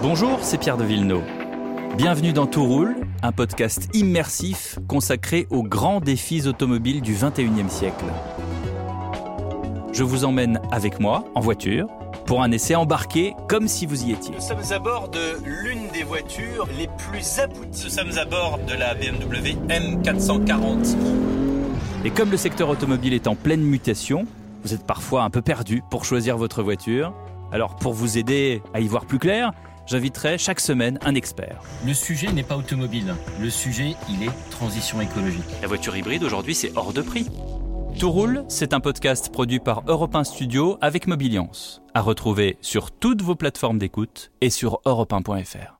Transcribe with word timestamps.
Bonjour, 0.00 0.38
c'est 0.42 0.58
Pierre 0.58 0.76
de 0.76 0.84
Villeneuve. 0.84 1.24
Bienvenue 1.96 2.32
dans 2.32 2.46
Tout 2.46 2.64
roule, 2.64 2.94
un 3.20 3.32
podcast 3.32 3.88
immersif 3.94 4.78
consacré 4.86 5.48
aux 5.50 5.64
grands 5.64 6.00
défis 6.00 6.46
automobiles 6.46 7.02
du 7.02 7.16
21e 7.16 7.68
siècle. 7.68 8.04
Je 9.92 10.04
vous 10.04 10.24
emmène 10.24 10.60
avec 10.70 11.00
moi, 11.00 11.24
en 11.34 11.40
voiture, 11.40 11.88
pour 12.26 12.44
un 12.44 12.52
essai 12.52 12.76
embarqué 12.76 13.34
comme 13.48 13.66
si 13.66 13.86
vous 13.86 14.04
y 14.04 14.12
étiez. 14.12 14.36
Nous 14.36 14.40
sommes 14.40 14.72
à 14.72 14.78
bord 14.78 15.08
de 15.08 15.44
l'une 15.44 15.88
des 15.92 16.04
voitures 16.04 16.68
les 16.78 16.88
plus 17.10 17.40
abouties. 17.40 17.82
Nous 17.84 17.90
sommes 17.90 18.16
à 18.18 18.24
bord 18.24 18.60
de 18.68 18.74
la 18.74 18.94
BMW 18.94 19.56
M440. 19.68 20.94
Et 22.04 22.10
comme 22.10 22.30
le 22.30 22.36
secteur 22.36 22.68
automobile 22.68 23.14
est 23.14 23.26
en 23.26 23.34
pleine 23.34 23.62
mutation, 23.62 24.26
vous 24.62 24.74
êtes 24.74 24.86
parfois 24.86 25.24
un 25.24 25.30
peu 25.30 25.42
perdu 25.42 25.82
pour 25.90 26.04
choisir 26.04 26.36
votre 26.36 26.62
voiture. 26.62 27.12
Alors 27.50 27.74
pour 27.74 27.94
vous 27.94 28.16
aider 28.16 28.62
à 28.74 28.80
y 28.80 28.86
voir 28.86 29.04
plus 29.04 29.18
clair, 29.18 29.52
j'inviterai 29.88 30.38
chaque 30.38 30.60
semaine 30.60 30.98
un 31.02 31.14
expert. 31.14 31.62
Le 31.84 31.94
sujet 31.94 32.30
n'est 32.32 32.42
pas 32.42 32.56
automobile. 32.56 33.14
Le 33.40 33.50
sujet, 33.50 33.94
il 34.08 34.22
est 34.22 34.50
transition 34.50 35.00
écologique. 35.00 35.44
La 35.62 35.68
voiture 35.68 35.96
hybride 35.96 36.22
aujourd'hui, 36.22 36.54
c'est 36.54 36.76
hors 36.76 36.92
de 36.92 37.02
prix. 37.02 37.26
Tout 37.98 38.10
roule, 38.12 38.44
c'est 38.48 38.74
un 38.74 38.80
podcast 38.80 39.32
produit 39.32 39.58
par 39.58 39.82
Europe 39.88 40.14
1 40.14 40.22
Studio 40.24 40.78
avec 40.80 41.08
Mobiliance, 41.08 41.82
à 41.94 42.00
retrouver 42.00 42.56
sur 42.60 42.92
toutes 42.92 43.22
vos 43.22 43.34
plateformes 43.34 43.78
d'écoute 43.78 44.30
et 44.40 44.50
sur 44.50 44.80
europe1.fr. 44.84 45.77